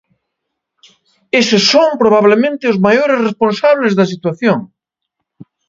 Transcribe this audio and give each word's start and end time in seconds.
Eses 1.39 1.63
son 1.73 1.89
probablemente 2.03 2.63
os 2.71 2.81
maiores 2.85 3.23
responsables 3.27 3.93
da 3.95 4.09
situación. 4.13 4.59